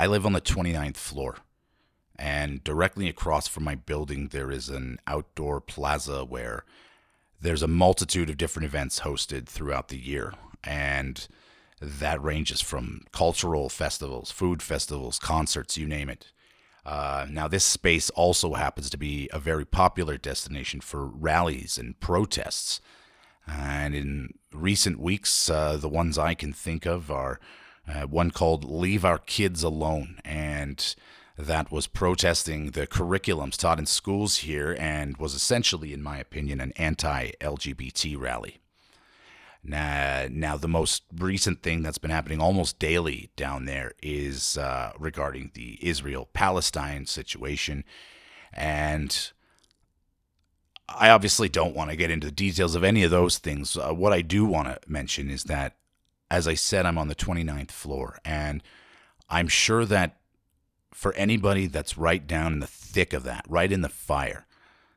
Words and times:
I 0.00 0.06
live 0.06 0.24
on 0.24 0.32
the 0.32 0.40
29th 0.40 0.96
floor, 0.96 1.36
and 2.16 2.64
directly 2.64 3.06
across 3.06 3.46
from 3.46 3.64
my 3.64 3.74
building, 3.74 4.28
there 4.28 4.50
is 4.50 4.70
an 4.70 4.98
outdoor 5.06 5.60
plaza 5.60 6.24
where 6.24 6.64
there's 7.38 7.62
a 7.62 7.68
multitude 7.68 8.30
of 8.30 8.38
different 8.38 8.64
events 8.64 9.00
hosted 9.00 9.44
throughout 9.44 9.88
the 9.88 9.98
year. 9.98 10.32
And 10.64 11.28
that 11.82 12.22
ranges 12.22 12.62
from 12.62 13.02
cultural 13.12 13.68
festivals, 13.68 14.30
food 14.30 14.62
festivals, 14.62 15.18
concerts, 15.18 15.76
you 15.76 15.86
name 15.86 16.08
it. 16.08 16.32
Uh, 16.86 17.26
now, 17.28 17.46
this 17.46 17.66
space 17.66 18.08
also 18.08 18.54
happens 18.54 18.88
to 18.88 18.96
be 18.96 19.28
a 19.34 19.38
very 19.38 19.66
popular 19.66 20.16
destination 20.16 20.80
for 20.80 21.04
rallies 21.04 21.76
and 21.76 22.00
protests. 22.00 22.80
And 23.46 23.94
in 23.94 24.32
recent 24.50 24.98
weeks, 24.98 25.50
uh, 25.50 25.76
the 25.76 25.90
ones 25.90 26.16
I 26.16 26.32
can 26.32 26.54
think 26.54 26.86
of 26.86 27.10
are 27.10 27.38
uh, 27.90 28.06
one 28.06 28.30
called 28.30 28.64
Leave 28.64 29.04
Our 29.04 29.18
Kids 29.18 29.62
Alone. 29.62 30.20
And 30.24 30.94
that 31.36 31.72
was 31.72 31.86
protesting 31.86 32.72
the 32.72 32.86
curriculums 32.86 33.56
taught 33.56 33.78
in 33.78 33.86
schools 33.86 34.38
here 34.38 34.76
and 34.78 35.16
was 35.16 35.34
essentially, 35.34 35.92
in 35.92 36.02
my 36.02 36.18
opinion, 36.18 36.60
an 36.60 36.72
anti 36.76 37.32
LGBT 37.40 38.18
rally. 38.18 38.60
Now, 39.62 40.26
now, 40.30 40.56
the 40.56 40.68
most 40.68 41.02
recent 41.14 41.62
thing 41.62 41.82
that's 41.82 41.98
been 41.98 42.10
happening 42.10 42.40
almost 42.40 42.78
daily 42.78 43.30
down 43.36 43.66
there 43.66 43.92
is 44.02 44.56
uh, 44.56 44.92
regarding 44.98 45.50
the 45.54 45.78
Israel 45.86 46.28
Palestine 46.32 47.04
situation. 47.04 47.84
And 48.54 49.32
I 50.88 51.10
obviously 51.10 51.48
don't 51.48 51.76
want 51.76 51.90
to 51.90 51.96
get 51.96 52.10
into 52.10 52.28
the 52.28 52.32
details 52.32 52.74
of 52.74 52.84
any 52.84 53.02
of 53.02 53.10
those 53.10 53.36
things. 53.38 53.76
Uh, 53.76 53.92
what 53.92 54.12
I 54.14 54.22
do 54.22 54.46
want 54.46 54.68
to 54.68 54.78
mention 54.86 55.30
is 55.30 55.44
that, 55.44 55.76
as 56.30 56.46
I 56.46 56.54
said, 56.54 56.86
I'm 56.86 56.98
on 56.98 57.08
the 57.08 57.14
29th 57.14 57.70
floor. 57.70 58.18
And 58.24 58.62
I'm 59.28 59.48
sure 59.48 59.84
that 59.86 60.16
for 60.92 61.12
anybody 61.14 61.66
that's 61.66 61.98
right 61.98 62.26
down 62.26 62.52
in 62.52 62.60
the 62.60 62.66
thick 62.66 63.12
of 63.12 63.24
that, 63.24 63.44
right 63.48 63.70
in 63.70 63.80
the 63.80 63.88
fire, 63.88 64.46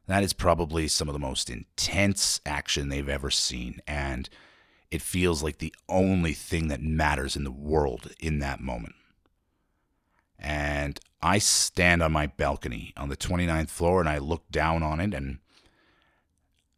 that 0.08 0.24
is 0.24 0.34
probably 0.34 0.88
some 0.88 1.08
of 1.08 1.14
the 1.14 1.20
most 1.20 1.50
intense 1.50 2.42
action 2.46 2.90
they've 2.90 3.10
ever 3.10 3.32
seen. 3.32 3.82
And 3.88 4.30
it 4.92 5.02
feels 5.02 5.42
like 5.42 5.58
the 5.58 5.74
only 5.90 6.34
thing 6.34 6.68
that 6.68 6.82
matters 6.82 7.36
in 7.36 7.44
the 7.44 7.52
world 7.52 8.12
in 8.20 8.40
that 8.40 8.60
moment. 8.60 8.96
And 10.38 11.00
I 11.22 11.40
stand 11.40 12.04
on 12.04 12.12
my 12.12 12.28
balcony 12.28 12.94
on 12.98 13.10
the 13.10 13.18
29th 13.18 13.70
floor 13.70 14.02
and 14.02 14.10
I 14.10 14.18
look 14.18 14.44
down 14.52 14.84
on 14.84 15.00
it. 15.00 15.14
And 15.14 15.40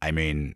I 0.02 0.12
mean, 0.12 0.56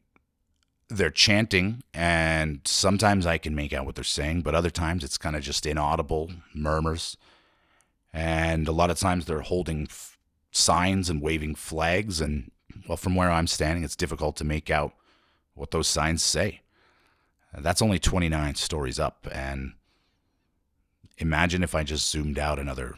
they're 0.90 1.12
chanting, 1.12 1.84
and 1.94 2.62
sometimes 2.66 3.26
I 3.26 3.38
can 3.38 3.56
make 3.56 3.74
out 3.74 3.86
what 3.86 3.96
they're 3.96 4.04
saying, 4.04 4.42
but 4.42 4.56
other 4.56 4.72
times 4.72 5.04
it's 5.04 5.18
kind 5.18 5.36
of 5.36 5.44
just 5.44 5.66
inaudible 5.66 6.32
murmurs. 6.54 7.16
And 8.12 8.68
a 8.68 8.72
lot 8.72 8.90
of 8.90 8.98
times 8.98 9.26
they're 9.26 9.42
holding 9.42 9.84
f- 9.84 10.18
signs 10.52 11.10
and 11.10 11.22
waving 11.22 11.56
flags. 11.56 12.20
And 12.20 12.52
well, 12.88 12.98
from 12.98 13.16
where 13.16 13.30
I'm 13.30 13.46
standing, 13.46 13.84
it's 13.84 13.96
difficult 13.96 14.36
to 14.38 14.44
make 14.44 14.72
out 14.72 14.94
what 15.54 15.70
those 15.70 15.88
signs 15.88 16.24
say. 16.24 16.62
That's 17.56 17.82
only 17.82 18.00
29 18.00 18.56
stories 18.56 19.00
up. 19.00 19.28
And 19.32 19.74
imagine 21.20 21.64
if 21.64 21.76
I 21.76 21.84
just 21.84 22.10
zoomed 22.10 22.40
out 22.40 22.58
another 22.58 22.96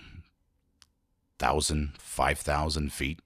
thousand, 1.40 1.94
five 1.98 2.40
thousand 2.40 2.94
feet. 2.94 3.20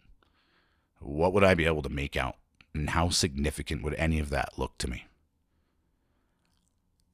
What 0.99 1.33
would 1.33 1.43
I 1.43 1.53
be 1.53 1.66
able 1.66 1.81
to 1.83 1.89
make 1.89 2.16
out? 2.16 2.38
And 2.76 2.90
how 2.90 3.09
significant 3.09 3.84
would 3.84 3.94
any 3.94 4.20
of 4.20 4.30
that 4.31 4.59
look 4.59 4.78
to 4.80 4.90
me? 4.90 5.06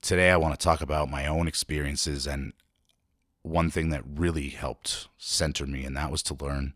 Today, 0.02 0.31
I 0.31 0.38
want 0.38 0.59
to 0.59 0.64
talk 0.64 0.81
about 0.81 1.12
my 1.12 1.28
own 1.28 1.48
experiences 1.48 2.26
and 2.26 2.53
one 3.44 3.70
thing 3.70 3.90
that 3.90 4.02
really 4.03 4.50
helped 4.50 5.08
center 5.20 5.68
me, 5.68 5.86
and 5.86 5.95
that 5.95 6.09
was 6.09 6.23
to 6.23 6.34
learn 6.34 6.73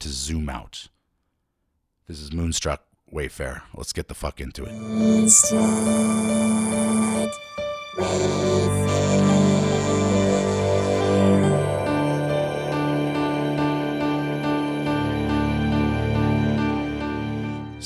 to 0.00 0.10
zoom 0.10 0.50
out. 0.50 0.88
This 2.08 2.20
is 2.20 2.30
Moonstruck 2.30 2.82
Wayfarer. 3.10 3.62
Let's 3.74 3.94
get 3.94 4.08
the 4.08 4.14
fuck 4.14 4.38
into 4.38 4.64
it. 4.66 4.72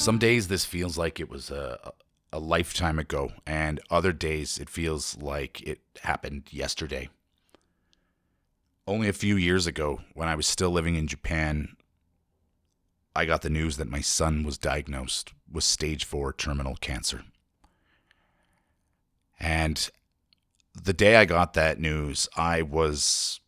Some 0.05 0.19
days 0.19 0.49
this 0.49 0.67
feels 0.67 0.99
like 0.99 1.19
it 1.19 1.31
was 1.31 1.51
a, 1.51 1.95
a 2.31 2.39
lifetime 2.39 2.99
ago, 2.99 3.33
and 3.47 3.81
other 3.89 4.13
days 4.13 4.59
it 4.59 4.69
feels 4.69 5.17
like 5.17 5.63
it 5.63 5.81
happened 6.03 6.49
yesterday. 6.51 7.09
Only 8.87 9.09
a 9.09 9.15
few 9.15 9.37
years 9.37 9.67
ago, 9.67 10.03
when 10.13 10.29
I 10.29 10.35
was 10.35 10.47
still 10.47 10.69
living 10.69 10.97
in 10.97 11.07
Japan, 11.07 11.75
I 13.17 13.25
got 13.25 13.41
the 13.41 13.49
news 13.49 13.79
that 13.79 13.89
my 13.89 14.03
son 14.03 14.43
was 14.43 14.59
diagnosed 14.59 15.33
with 15.51 15.65
stage 15.65 16.05
four 16.05 16.35
terminal 16.35 16.77
cancer. 16.77 17.23
And 19.41 19.89
the 20.75 20.93
day 20.93 21.17
I 21.17 21.25
got 21.25 21.55
that 21.55 21.81
news, 21.81 22.29
I 22.37 22.61
was 22.61 23.41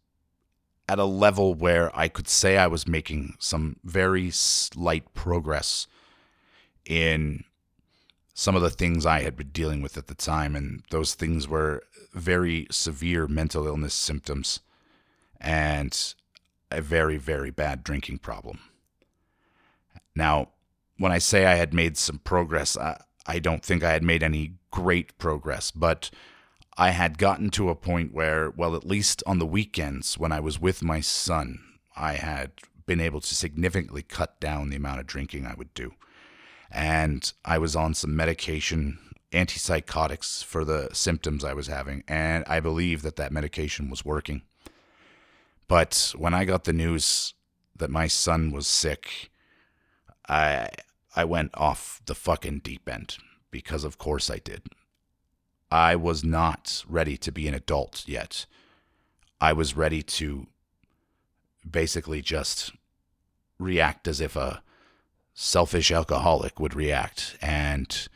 at 0.88 0.98
a 0.98 1.04
level 1.04 1.52
where 1.52 1.94
I 1.94 2.08
could 2.08 2.28
say 2.28 2.56
I 2.56 2.66
was 2.66 2.88
making 2.88 3.34
some 3.38 3.76
very 3.84 4.30
slight 4.30 5.12
progress 5.12 5.86
in 6.86 7.44
some 8.34 8.54
of 8.54 8.62
the 8.62 8.70
things 8.70 9.06
I 9.06 9.22
had 9.22 9.36
been 9.36 9.48
dealing 9.48 9.82
with 9.82 9.96
at 9.96 10.06
the 10.08 10.14
time. 10.14 10.54
And 10.54 10.82
those 10.90 11.14
things 11.14 11.48
were 11.48 11.82
very 12.12 12.66
severe 12.70 13.26
mental 13.26 13.66
illness 13.66 13.94
symptoms 13.94 14.60
and 15.40 16.14
a 16.70 16.80
very, 16.80 17.16
very 17.16 17.50
bad 17.50 17.82
drinking 17.82 18.18
problem. 18.18 18.60
Now, 20.14 20.48
when 20.98 21.12
I 21.12 21.18
say 21.18 21.46
I 21.46 21.54
had 21.54 21.74
made 21.74 21.96
some 21.96 22.18
progress, 22.18 22.76
I, 22.76 23.00
I 23.26 23.38
don't 23.38 23.64
think 23.64 23.82
I 23.82 23.92
had 23.92 24.02
made 24.02 24.22
any 24.22 24.54
great 24.70 25.16
progress, 25.18 25.70
but 25.70 26.10
I 26.76 26.90
had 26.90 27.18
gotten 27.18 27.50
to 27.50 27.70
a 27.70 27.74
point 27.74 28.12
where, 28.12 28.50
well, 28.50 28.76
at 28.76 28.86
least 28.86 29.22
on 29.26 29.38
the 29.38 29.46
weekends 29.46 30.18
when 30.18 30.32
I 30.32 30.40
was 30.40 30.60
with 30.60 30.82
my 30.82 31.00
son, 31.00 31.60
I 31.96 32.14
had 32.14 32.52
been 32.86 33.00
able 33.00 33.20
to 33.20 33.34
significantly 33.34 34.02
cut 34.02 34.38
down 34.40 34.68
the 34.68 34.76
amount 34.76 35.00
of 35.00 35.06
drinking 35.06 35.46
I 35.46 35.54
would 35.54 35.72
do. 35.74 35.94
And 36.70 37.32
I 37.44 37.58
was 37.58 37.76
on 37.76 37.94
some 37.94 38.16
medication, 38.16 38.98
antipsychotics 39.32 40.44
for 40.44 40.64
the 40.64 40.88
symptoms 40.92 41.44
I 41.44 41.52
was 41.52 41.68
having, 41.68 42.02
and 42.08 42.44
I 42.46 42.60
believe 42.60 43.02
that 43.02 43.16
that 43.16 43.32
medication 43.32 43.90
was 43.90 44.04
working. 44.04 44.42
But 45.68 46.12
when 46.16 46.34
I 46.34 46.44
got 46.44 46.64
the 46.64 46.72
news 46.72 47.34
that 47.76 47.90
my 47.90 48.06
son 48.06 48.52
was 48.52 48.66
sick, 48.66 49.30
I 50.28 50.68
I 51.14 51.24
went 51.24 51.50
off 51.54 52.02
the 52.06 52.14
fucking 52.14 52.60
deep 52.60 52.88
end 52.88 53.16
because 53.50 53.84
of 53.84 53.98
course 53.98 54.30
I 54.30 54.38
did. 54.38 54.64
I 55.70 55.96
was 55.96 56.22
not 56.22 56.84
ready 56.88 57.16
to 57.16 57.32
be 57.32 57.48
an 57.48 57.54
adult 57.54 58.04
yet. 58.06 58.46
I 59.40 59.52
was 59.52 59.76
ready 59.76 60.02
to 60.02 60.46
basically 61.68 62.22
just 62.22 62.72
react 63.58 64.06
as 64.06 64.20
if 64.20 64.36
a 64.36 64.62
selfish 65.38 65.92
alcoholic 65.92 66.58
would 66.58 66.74
react. 66.74 67.36
And 67.42 68.08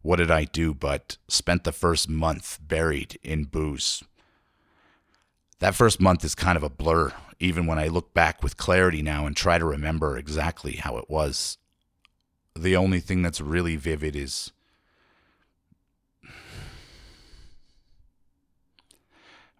what 0.00 0.16
did 0.16 0.30
I 0.30 0.44
do 0.44 0.72
but 0.72 1.18
spent 1.26 1.64
the 1.64 1.72
first 1.72 2.08
month 2.08 2.60
buried 2.62 3.18
in 3.22 3.44
booze? 3.44 4.04
That 5.58 5.74
first 5.74 6.00
month 6.00 6.24
is 6.24 6.36
kind 6.36 6.56
of 6.56 6.62
a 6.62 6.70
blur, 6.70 7.12
even 7.40 7.66
when 7.66 7.80
I 7.80 7.88
look 7.88 8.14
back 8.14 8.44
with 8.44 8.56
clarity 8.56 9.02
now 9.02 9.26
and 9.26 9.36
try 9.36 9.58
to 9.58 9.64
remember 9.64 10.16
exactly 10.16 10.76
how 10.76 10.96
it 10.96 11.10
was. 11.10 11.58
The 12.56 12.76
only 12.76 13.00
thing 13.00 13.22
that's 13.22 13.40
really 13.40 13.74
vivid 13.74 14.14
is 14.16 14.52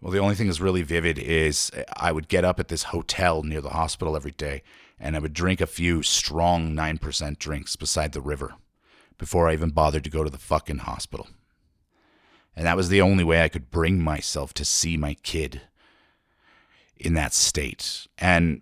Well, 0.01 0.13
the 0.13 0.19
only 0.19 0.35
thing 0.35 0.47
that's 0.47 0.61
really 0.61 0.83
vivid 0.83 1.19
is 1.19 1.71
I 1.97 2.13
would 2.13 2.29
get 2.29 2.45
up 2.45 2.57
at 2.57 2.69
this 2.69 2.83
hotel 2.83 3.43
near 3.43 3.59
the 3.59 3.71
hospital 3.71 4.15
every 4.15 4.31
day 4.31 4.63
and 4.99 5.15
I 5.15 5.19
would 5.19 5.33
drink 5.33 5.61
a 5.61 5.67
few 5.67 6.03
strong 6.03 6.75
9% 6.75 7.39
drinks 7.39 7.75
beside 7.75 8.11
the 8.11 8.21
river 8.21 8.55
before 9.17 9.49
I 9.49 9.53
even 9.53 9.69
bothered 9.69 10.03
to 10.03 10.09
go 10.09 10.23
to 10.23 10.29
the 10.29 10.37
fucking 10.37 10.79
hospital. 10.79 11.27
And 12.55 12.65
that 12.65 12.77
was 12.77 12.89
the 12.89 13.01
only 13.01 13.23
way 13.23 13.41
I 13.41 13.49
could 13.49 13.71
bring 13.71 14.01
myself 14.01 14.53
to 14.55 14.65
see 14.65 14.97
my 14.97 15.13
kid 15.13 15.61
in 16.97 17.13
that 17.13 17.33
state. 17.33 18.07
And 18.17 18.61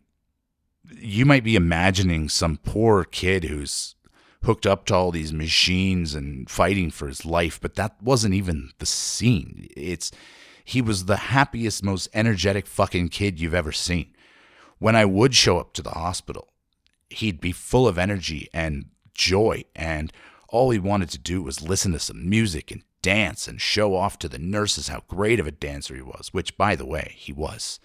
you 0.96 1.26
might 1.26 1.44
be 1.44 1.56
imagining 1.56 2.30
some 2.30 2.58
poor 2.58 3.04
kid 3.04 3.46
who's 3.46 3.96
hooked 4.44 4.66
up 4.66 4.86
to 4.86 4.96
all 4.96 5.12
these 5.12 5.34
machines 5.34 6.14
and 6.14 6.50
fighting 6.50 6.92
for 6.92 7.08
his 7.08 7.26
life, 7.26 7.60
but 7.60 7.76
that 7.76 7.96
wasn't 8.02 8.34
even 8.34 8.70
the 8.78 8.86
scene. 8.86 9.68
It's 9.76 10.12
he 10.64 10.82
was 10.82 11.06
the 11.06 11.18
happiest, 11.18 11.84
most 11.84 12.10
energetic 12.14 12.68
fucking 12.68 13.10
kid 13.10 13.40
you've 13.40 13.54
ever 13.54 13.72
seen. 13.72 14.14
When 14.80 14.96
I 14.96 15.06
would 15.06 15.36
show 15.36 15.60
up 15.60 15.74
to 15.74 15.82
the 15.82 15.92
hospital, 15.92 16.50
he'd 17.10 17.42
be 17.42 17.52
full 17.52 17.88
of 17.88 17.98
energy 17.98 18.50
and 18.54 18.86
joy, 19.14 19.64
and 19.76 20.14
all 20.50 20.70
he 20.70 20.80
wanted 20.80 21.10
to 21.10 21.18
do 21.18 21.42
was 21.42 21.62
listen 21.62 21.92
to 21.94 22.00
some 22.00 22.30
music 22.30 22.72
and 22.72 22.84
dance 23.02 23.48
and 23.48 23.62
show 23.62 23.96
off 23.96 24.20
to 24.20 24.30
the 24.30 24.40
nurses 24.40 24.88
how 24.88 25.04
great 25.08 25.40
of 25.40 25.48
a 25.48 25.52
dancer 25.52 25.96
he 25.96 26.02
was, 26.02 26.30
which, 26.32 26.58
by 26.58 26.76
the 26.76 26.86
way, 26.86 27.14
he 27.16 27.32
was. 27.32 27.80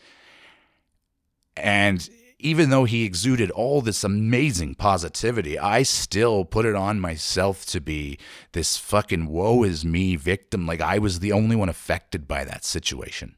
And 1.56 2.08
even 2.38 2.70
though 2.70 2.84
he 2.84 3.04
exuded 3.04 3.50
all 3.52 3.80
this 3.80 4.02
amazing 4.02 4.74
positivity, 4.74 5.58
I 5.58 5.84
still 5.84 6.44
put 6.44 6.66
it 6.66 6.74
on 6.74 6.98
myself 6.98 7.64
to 7.66 7.80
be 7.80 8.18
this 8.50 8.76
fucking 8.76 9.28
woe 9.28 9.62
is 9.62 9.84
me 9.84 10.16
victim. 10.16 10.66
Like 10.66 10.80
I 10.80 10.98
was 10.98 11.20
the 11.20 11.32
only 11.32 11.54
one 11.54 11.68
affected 11.68 12.26
by 12.26 12.44
that 12.44 12.64
situation. 12.64 13.36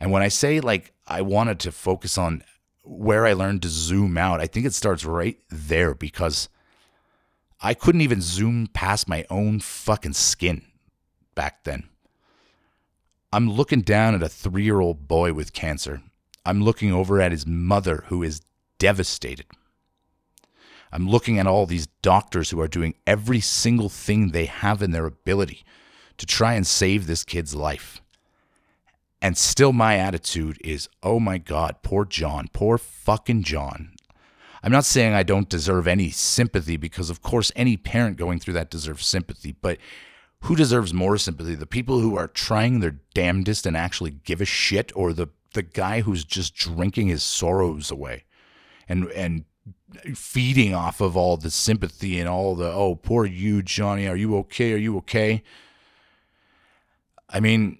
And 0.00 0.10
when 0.10 0.22
I 0.22 0.28
say 0.28 0.60
like 0.60 0.94
I 1.06 1.20
wanted 1.20 1.58
to 1.60 1.72
focus 1.72 2.16
on 2.16 2.42
where 2.82 3.26
I 3.26 3.32
learned 3.32 3.62
to 3.62 3.68
zoom 3.68 4.18
out, 4.18 4.40
I 4.40 4.46
think 4.46 4.66
it 4.66 4.74
starts 4.74 5.04
right 5.04 5.38
there 5.48 5.94
because 5.94 6.48
I 7.60 7.74
couldn't 7.74 8.00
even 8.00 8.20
zoom 8.20 8.66
past 8.66 9.08
my 9.08 9.24
own 9.30 9.60
fucking 9.60 10.14
skin 10.14 10.62
back 11.34 11.64
then. 11.64 11.84
I'm 13.32 13.50
looking 13.50 13.80
down 13.80 14.14
at 14.14 14.22
a 14.22 14.28
three 14.28 14.64
year 14.64 14.80
old 14.80 15.08
boy 15.08 15.32
with 15.32 15.52
cancer. 15.52 16.02
I'm 16.44 16.62
looking 16.62 16.92
over 16.92 17.20
at 17.20 17.32
his 17.32 17.46
mother 17.46 18.04
who 18.08 18.22
is 18.22 18.42
devastated. 18.78 19.46
I'm 20.92 21.08
looking 21.08 21.38
at 21.38 21.46
all 21.46 21.64
these 21.64 21.86
doctors 21.86 22.50
who 22.50 22.60
are 22.60 22.68
doing 22.68 22.94
every 23.06 23.40
single 23.40 23.88
thing 23.88 24.30
they 24.30 24.44
have 24.44 24.82
in 24.82 24.90
their 24.90 25.06
ability 25.06 25.64
to 26.18 26.26
try 26.26 26.54
and 26.54 26.66
save 26.66 27.06
this 27.06 27.24
kid's 27.24 27.54
life. 27.54 28.01
And 29.22 29.38
still, 29.38 29.72
my 29.72 29.96
attitude 29.96 30.58
is, 30.64 30.88
oh 31.00 31.20
my 31.20 31.38
God, 31.38 31.76
poor 31.84 32.04
John, 32.04 32.48
poor 32.52 32.76
fucking 32.76 33.44
John. 33.44 33.94
I'm 34.64 34.72
not 34.72 34.84
saying 34.84 35.14
I 35.14 35.22
don't 35.22 35.48
deserve 35.48 35.86
any 35.86 36.10
sympathy 36.10 36.76
because, 36.76 37.08
of 37.08 37.22
course, 37.22 37.52
any 37.54 37.76
parent 37.76 38.16
going 38.16 38.40
through 38.40 38.54
that 38.54 38.70
deserves 38.70 39.06
sympathy, 39.06 39.52
but 39.52 39.78
who 40.42 40.56
deserves 40.56 40.92
more 40.92 41.16
sympathy? 41.18 41.54
The 41.54 41.66
people 41.66 42.00
who 42.00 42.16
are 42.16 42.26
trying 42.26 42.80
their 42.80 42.98
damnedest 43.14 43.64
and 43.64 43.76
actually 43.76 44.10
give 44.10 44.40
a 44.40 44.44
shit, 44.44 44.90
or 44.96 45.12
the, 45.12 45.28
the 45.54 45.62
guy 45.62 46.00
who's 46.00 46.24
just 46.24 46.56
drinking 46.56 47.06
his 47.06 47.22
sorrows 47.22 47.92
away 47.92 48.24
and, 48.88 49.08
and 49.12 49.44
feeding 50.14 50.74
off 50.74 51.00
of 51.00 51.16
all 51.16 51.36
the 51.36 51.50
sympathy 51.50 52.18
and 52.18 52.28
all 52.28 52.56
the, 52.56 52.72
oh, 52.72 52.96
poor 52.96 53.24
you, 53.24 53.62
Johnny, 53.62 54.08
are 54.08 54.16
you 54.16 54.36
okay? 54.38 54.72
Are 54.72 54.78
you 54.78 54.96
okay? 54.98 55.44
I 57.28 57.38
mean, 57.38 57.78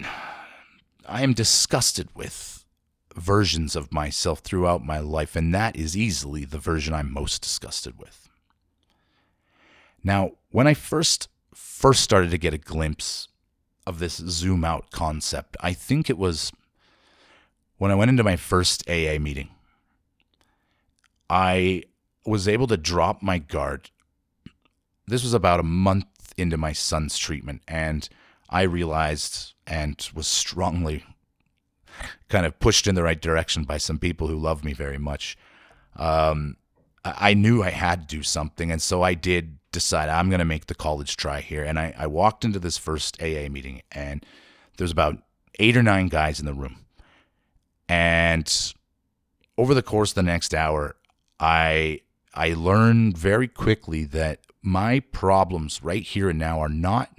I 1.09 1.23
am 1.23 1.35
disgusted 1.35 2.09
with 2.15 2.65
versions 3.15 3.77
of 3.77 3.93
myself 3.93 4.41
throughout 4.41 4.85
my 4.85 4.99
life, 4.99 5.37
and 5.37 5.55
that 5.55 5.77
is 5.77 5.97
easily 5.97 6.45
the 6.45 6.59
version 6.59 6.95
I'm 6.95 7.13
most 7.13 7.43
disgusted 7.43 7.99
with. 7.99 8.29
Now, 10.05 10.33
when 10.51 10.67
I 10.67 10.75
first 10.75 11.29
first 11.55 12.03
started 12.03 12.31
to 12.31 12.39
get 12.39 12.55
a 12.55 12.59
glimpse 12.59 13.29
of 13.87 13.99
this 13.99 14.17
zoom 14.17 14.65
out 14.65 14.91
concept, 14.91 15.57
I 15.61 15.73
think 15.73 16.09
it 16.09 16.19
was 16.19 16.53
when 17.79 17.91
I 17.91 17.95
went 17.95 18.11
into 18.11 18.25
my 18.25 18.37
first 18.37 18.89
AA 18.89 19.19
meeting. 19.19 19.49
I 21.29 21.83
was 22.25 22.47
able 22.47 22.67
to 22.69 22.77
drop 22.77 23.23
my 23.23 23.39
guard. 23.39 23.91
This 25.07 25.23
was 25.23 25.35
about 25.35 25.61
a 25.61 25.65
month 25.65 26.07
into 26.37 26.57
my 26.57 26.73
son's 26.73 27.19
treatment, 27.19 27.63
and 27.67 28.09
I 28.53 28.63
realized 28.63 29.55
and 29.67 30.09
was 30.15 30.27
strongly 30.27 31.05
kind 32.29 32.47
of 32.47 32.59
pushed 32.61 32.87
in 32.87 32.95
the 32.95 33.03
right 33.03 33.21
direction 33.21 33.65
by 33.65 33.79
some 33.79 33.99
people 33.99 34.29
who 34.29 34.37
love 34.37 34.65
me 34.65 34.75
very 34.75 34.99
much. 34.99 35.37
Um, 35.97 36.57
I 37.05 37.35
knew 37.35 37.63
I 37.63 37.71
had 37.71 38.09
to 38.09 38.17
do 38.17 38.23
something, 38.23 38.71
and 38.71 38.81
so 38.81 39.03
I 39.03 39.15
did 39.15 39.59
decide 39.73 40.09
I'm 40.09 40.29
going 40.29 40.39
to 40.39 40.45
make 40.45 40.67
the 40.67 40.75
college 40.75 41.17
try 41.17 41.41
here. 41.41 41.65
And 41.65 41.79
I, 41.79 41.95
I 41.99 42.07
walked 42.07 42.45
into 42.45 42.59
this 42.59 42.79
first 42.79 43.21
AA 43.21 43.49
meeting, 43.49 43.83
and 43.91 44.25
there's 44.77 44.93
about 44.93 45.19
eight 45.59 45.77
or 45.77 45.83
nine 45.83 46.09
guys 46.09 46.39
in 46.39 46.47
the 46.47 46.55
room. 46.55 46.85
And 47.89 48.75
over 49.59 49.75
the 49.75 49.83
course 49.83 50.13
of 50.13 50.17
the 50.17 50.23
next 50.23 50.55
hour, 50.55 50.97
I 51.41 52.01
I 52.35 52.55
learned 52.55 53.19
very 53.19 53.49
quickly 53.49 54.05
that 54.05 54.41
my 54.63 55.01
problems 55.01 55.83
right 55.83 56.03
here 56.03 56.31
and 56.31 56.39
now 56.39 56.61
are 56.61 56.69
not 56.69 57.11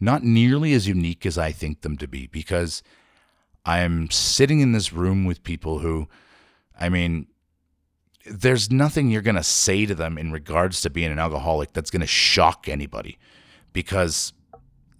not 0.00 0.22
nearly 0.22 0.72
as 0.72 0.88
unique 0.88 1.24
as 1.26 1.38
I 1.38 1.52
think 1.52 1.82
them 1.82 1.96
to 1.98 2.08
be 2.08 2.26
because 2.26 2.82
I'm 3.64 4.10
sitting 4.10 4.60
in 4.60 4.72
this 4.72 4.92
room 4.92 5.24
with 5.24 5.42
people 5.42 5.78
who 5.78 6.08
I 6.78 6.88
mean 6.88 7.26
there's 8.26 8.70
nothing 8.70 9.10
you're 9.10 9.22
going 9.22 9.36
to 9.36 9.42
say 9.42 9.86
to 9.86 9.94
them 9.94 10.16
in 10.16 10.32
regards 10.32 10.80
to 10.80 10.90
being 10.90 11.12
an 11.12 11.18
alcoholic 11.18 11.72
that's 11.72 11.90
going 11.90 12.00
to 12.00 12.06
shock 12.06 12.68
anybody 12.68 13.18
because 13.72 14.32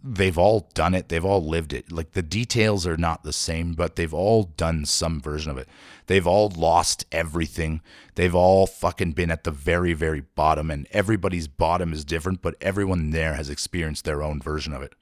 they've 0.06 0.36
all 0.36 0.68
done 0.74 0.94
it. 0.94 1.08
They've 1.08 1.24
all 1.24 1.42
lived 1.42 1.72
it. 1.72 1.90
Like 1.90 2.12
the 2.12 2.22
details 2.22 2.86
are 2.86 2.98
not 2.98 3.24
the 3.24 3.32
same, 3.32 3.72
but 3.72 3.96
they've 3.96 4.12
all 4.12 4.44
done 4.56 4.84
some 4.84 5.18
version 5.18 5.50
of 5.50 5.56
it. 5.56 5.66
They've 6.06 6.26
all 6.26 6.50
lost 6.50 7.06
everything. 7.10 7.80
They've 8.14 8.34
all 8.34 8.66
fucking 8.66 9.12
been 9.12 9.30
at 9.30 9.44
the 9.44 9.50
very, 9.50 9.94
very 9.94 10.20
bottom, 10.20 10.70
and 10.70 10.86
everybody's 10.90 11.48
bottom 11.48 11.94
is 11.94 12.04
different, 12.04 12.42
but 12.42 12.56
everyone 12.60 13.10
there 13.10 13.34
has 13.34 13.48
experienced 13.48 14.04
their 14.04 14.22
own 14.22 14.40
version 14.40 14.74
of 14.74 14.82
it. 14.82 14.94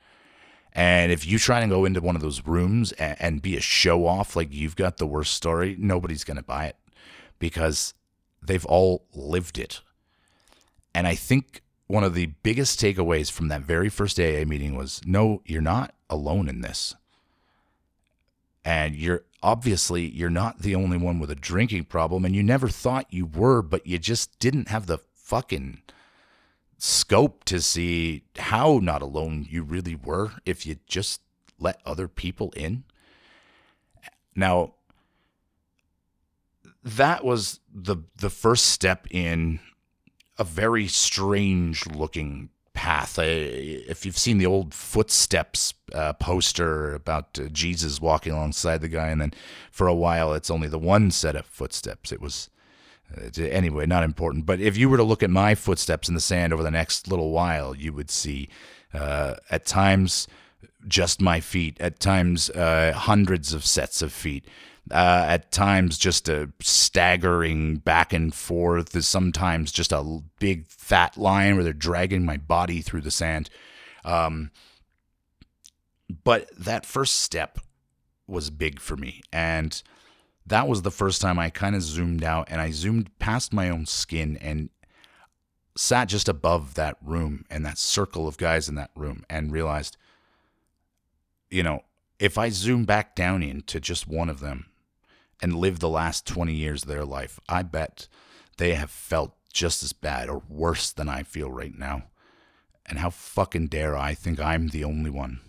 And 0.73 1.11
if 1.11 1.27
you 1.27 1.39
try 1.39 1.61
to 1.61 1.67
go 1.67 1.85
into 1.85 2.01
one 2.01 2.15
of 2.15 2.23
those 2.23 2.47
rooms 2.47 2.93
and, 2.93 3.17
and 3.21 3.43
be 3.43 3.57
a 3.57 3.61
show 3.61 4.07
off 4.07 4.37
like 4.37 4.55
you've 4.55 4.77
got 4.77 4.99
the 4.99 5.07
worst 5.07 5.35
story, 5.35 5.77
nobody's 5.79 6.25
going 6.25 6.39
to 6.39 6.45
buy 6.45 6.67
it 6.67 6.77
because 7.41 7.93
they've 8.41 8.65
all 8.65 9.05
lived 9.13 9.59
it. 9.59 9.81
And 10.95 11.07
I 11.07 11.17
think 11.17 11.63
one 11.93 12.05
of 12.05 12.15
the 12.15 12.33
biggest 12.43 12.81
takeaways 12.81 13.31
from 13.31 13.49
that 13.49 13.61
very 13.61 13.91
first 13.91 14.19
AA 14.19 14.47
meeting 14.47 14.75
was 14.75 15.03
no, 15.05 15.43
you're 15.45 15.61
not 15.61 15.95
alone 16.09 16.49
in 16.49 16.63
this. 16.63 16.95
And 18.65 18.97
you're 18.97 19.25
obviously 19.43 20.09
you're 20.09 20.31
not 20.31 20.61
the 20.61 20.75
only 20.75 20.97
one 20.97 21.19
with 21.19 21.31
a 21.31 21.35
drinking 21.35 21.85
problem 21.85 22.25
and 22.25 22.35
you 22.35 22.43
never 22.43 22.71
thought 22.71 23.13
you 23.13 23.27
were, 23.27 23.61
but 23.61 23.87
you 23.87 23.99
just 23.99 24.39
didn't 24.39 24.69
have 24.69 24.87
the 24.87 25.01
fucking 25.13 25.83
scope 26.79 27.45
to 27.45 27.61
see 27.61 28.25
how 28.39 28.81
not 28.83 29.03
alone 29.03 29.47
you 29.51 29.63
really 29.63 29.95
were 29.95 30.33
if 30.47 30.65
you 30.65 30.77
just 30.87 31.21
let 31.59 31.79
other 31.85 32.09
people 32.09 32.55
in. 32.57 32.85
Now, 34.35 34.77
that 36.83 37.23
was 37.23 37.61
the 37.71 37.99
the 38.17 38.31
first 38.31 38.65
step 38.65 39.07
in 39.11 39.61
a 40.39 40.45
very 40.45 40.87
strange 40.89 41.87
looking 41.87 42.51
path. 42.75 43.19
I, 43.19 43.25
if 43.25 44.07
you've 44.07 44.19
seen 44.19 44.39
the 44.39 44.47
old 44.47 44.75
footsteps 44.75 45.75
uh, 45.95 46.15
poster 46.15 46.95
about 46.95 47.39
uh, 47.39 47.49
Jesus 47.49 48.01
walking 48.01 48.33
alongside 48.33 48.81
the 48.81 48.89
guy, 48.89 49.09
and 49.09 49.21
then 49.21 49.35
for 49.71 49.87
a 49.87 49.95
while 49.95 50.33
it's 50.33 50.51
only 50.51 50.69
the 50.69 50.79
one 50.79 51.11
set 51.11 51.37
of 51.37 51.47
footsteps. 51.47 52.13
It 52.13 52.21
was 52.21 52.49
uh, 53.17 53.43
anyway 53.43 53.87
not 53.87 54.05
important. 54.05 54.47
But 54.47 54.61
if 54.61 54.77
you 54.77 54.89
were 54.89 54.97
to 54.97 55.03
look 55.03 55.23
at 55.23 55.31
my 55.31 55.55
footsteps 55.55 56.09
in 56.09 56.15
the 56.15 56.21
sand 56.21 56.53
over 56.53 56.63
the 56.63 56.71
next 56.71 57.09
little 57.09 57.31
while, 57.31 57.75
you 57.77 57.93
would 57.93 58.11
see 58.11 58.49
uh, 58.95 59.35
at 59.51 59.67
times 59.67 60.27
just 60.89 61.21
my 61.21 61.41
feet, 61.41 61.77
at 61.81 62.01
times 62.01 62.51
uh, 62.51 62.93
hundreds 62.95 63.53
of 63.53 63.65
sets 63.65 64.03
of 64.03 64.13
feet 64.13 64.45
uh, 64.91 65.25
at 65.29 65.53
times 65.53 65.97
just 65.97 66.29
a 66.29 66.51
staggering 66.61 67.77
back 67.77 68.13
and 68.13 68.35
forth. 68.35 68.91
There's 68.91 69.09
sometimes 69.09 69.71
just 69.73 69.93
a 69.93 70.21
big 70.39 70.67
fat 70.67 71.17
line 71.17 71.55
where 71.55 71.65
they're 71.65 71.73
dragging 71.73 72.25
my 72.25 72.37
body 72.37 72.81
through 72.81 73.03
the 73.03 73.11
sand. 73.11 73.49
Um, 74.05 74.51
but 76.25 76.51
that 76.59 76.85
first 76.85 77.21
step 77.21 77.59
was 78.27 78.51
big 78.51 78.81
for 78.81 78.97
me. 78.97 79.23
And 79.33 79.81
that 80.47 80.69
was 80.69 80.83
the 80.83 80.91
first 80.91 81.21
time 81.21 81.39
I 81.39 81.51
kind 81.51 81.77
of 81.77 81.83
zoomed 81.83 82.25
out 82.25 82.49
and 82.51 82.61
I 82.61 82.71
zoomed 82.71 83.17
past 83.19 83.53
my 83.53 83.71
own 83.71 83.87
skin 83.87 84.37
and 84.41 84.71
sat 85.77 86.09
just 86.09 86.29
above 86.29 86.75
that 86.75 86.97
room 87.01 87.45
and 87.49 87.65
that 87.65 87.79
circle 87.79 88.27
of 88.27 88.37
guys 88.37 88.69
in 88.69 88.75
that 88.75 88.91
room 88.97 89.25
and 89.31 89.53
realized, 89.53 89.97
you 91.51 91.63
know, 91.63 91.83
if 92.19 92.37
I 92.37 92.51
zoom 92.51 92.85
back 92.85 93.15
down 93.15 93.43
into 93.43 93.81
just 93.81 94.07
one 94.07 94.29
of 94.29 94.41
them, 94.41 94.67
and 95.43 95.57
lived 95.57 95.81
the 95.81 95.89
last 95.89 96.27
20 96.27 96.55
years 96.55 96.85
of 96.85 96.89
their 96.89 97.05
life, 97.05 97.41
I 97.49 97.63
bet 97.63 98.07
they 98.57 98.75
have 98.75 98.91
felt 98.91 99.35
just 99.53 99.83
as 99.83 99.93
bad 99.93 100.31
or 100.31 100.43
worse 100.49 100.93
than 100.93 101.09
I 101.09 101.25
feel 101.25 101.51
right 101.51 101.77
now. 101.77 102.05
And 102.87 103.01
how 103.01 103.11
fucking 103.11 103.67
dare 103.67 103.97
I 103.97 104.15
think 104.15 104.41
I'm 104.41 104.69
the 104.69 104.85
only 104.85 105.11
one? 105.11 105.41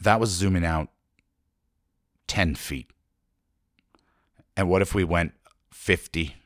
That 0.00 0.20
was 0.20 0.30
zooming 0.30 0.64
out 0.64 0.88
10 2.28 2.54
feet. 2.54 2.90
And 4.56 4.68
what 4.68 4.82
if 4.82 4.94
we 4.94 5.04
went 5.04 5.32
50, 5.72 6.36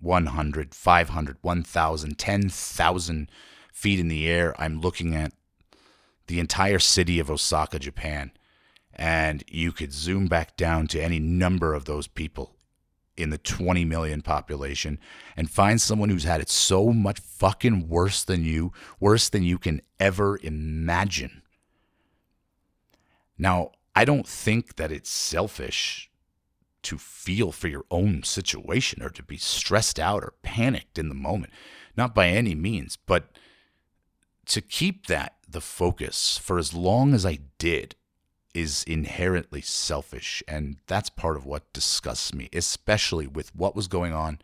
100, 0.00 0.74
500, 0.74 1.36
1,000, 1.40 2.18
10,000 2.18 3.30
feet 3.72 4.00
in 4.00 4.08
the 4.08 4.28
air? 4.28 4.54
I'm 4.60 4.80
looking 4.80 5.14
at 5.14 5.32
the 6.26 6.38
entire 6.38 6.78
city 6.78 7.18
of 7.18 7.30
Osaka, 7.30 7.78
Japan 7.78 8.30
and 8.94 9.44
you 9.48 9.72
could 9.72 9.92
zoom 9.92 10.26
back 10.26 10.56
down 10.56 10.86
to 10.88 11.02
any 11.02 11.18
number 11.18 11.74
of 11.74 11.84
those 11.84 12.06
people 12.06 12.56
in 13.16 13.30
the 13.30 13.38
20 13.38 13.84
million 13.84 14.22
population 14.22 14.98
and 15.36 15.50
find 15.50 15.80
someone 15.80 16.08
who's 16.08 16.24
had 16.24 16.40
it 16.40 16.48
so 16.48 16.92
much 16.92 17.20
fucking 17.20 17.88
worse 17.88 18.22
than 18.22 18.44
you, 18.44 18.72
worse 18.98 19.28
than 19.28 19.42
you 19.42 19.58
can 19.58 19.80
ever 19.98 20.38
imagine. 20.42 21.42
Now, 23.38 23.72
I 23.94 24.04
don't 24.04 24.26
think 24.26 24.76
that 24.76 24.92
it's 24.92 25.10
selfish 25.10 26.10
to 26.82 26.98
feel 26.98 27.52
for 27.52 27.68
your 27.68 27.84
own 27.90 28.22
situation 28.22 29.02
or 29.02 29.10
to 29.10 29.22
be 29.22 29.36
stressed 29.36 29.98
out 29.98 30.22
or 30.22 30.34
panicked 30.42 30.98
in 30.98 31.08
the 31.08 31.14
moment. 31.14 31.52
Not 31.96 32.14
by 32.14 32.28
any 32.28 32.54
means, 32.54 32.96
but 32.96 33.30
to 34.46 34.60
keep 34.60 35.06
that 35.06 35.36
the 35.48 35.60
focus 35.60 36.38
for 36.38 36.58
as 36.58 36.72
long 36.72 37.12
as 37.12 37.26
I 37.26 37.40
did 37.58 37.96
is 38.54 38.84
inherently 38.84 39.60
selfish. 39.60 40.42
And 40.48 40.76
that's 40.86 41.10
part 41.10 41.36
of 41.36 41.46
what 41.46 41.72
disgusts 41.72 42.34
me, 42.34 42.48
especially 42.52 43.26
with 43.26 43.54
what 43.54 43.76
was 43.76 43.88
going 43.88 44.12
on 44.12 44.40